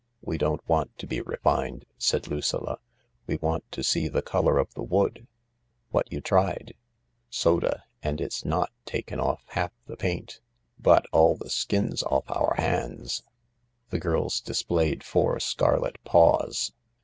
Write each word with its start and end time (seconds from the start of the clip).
"We 0.23 0.39
don't 0.39 0.67
want 0.67 0.97
to 0.97 1.05
be 1.05 1.21
refined/' 1.21 1.83
said 1.99 2.27
Lucilla; 2.27 2.79
"we 3.27 3.35
want 3.35 3.71
to 3.71 3.83
see 3.83 4.07
the 4.07 4.23
colour 4.23 4.57
of 4.57 4.73
the 4.73 4.81
wood." 4.81 5.27
"What 5.91 6.11
you 6.11 6.19
tried?" 6.21 6.73
"Soda— 7.29 7.83
and 8.01 8.19
it's 8.19 8.43
not 8.43 8.71
taken 8.83 9.19
off 9.19 9.43
half 9.49 9.71
the 9.85 9.95
paint, 9.97 10.39
but 10.79 11.05
all 11.11 11.35
the 11.35 11.51
skin's 11.51 12.01
off 12.01 12.23
our 12.31 12.55
hands 12.57 13.21
I" 13.21 13.29
The 13.91 13.99
girls 13.99 14.39
displayed 14.41 15.03
four 15.03 15.39
scarlet 15.39 16.03
paws. 16.03 16.73